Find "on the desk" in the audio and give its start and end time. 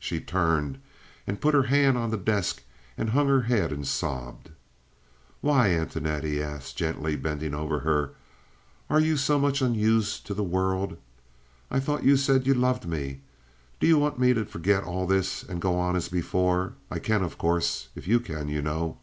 1.96-2.64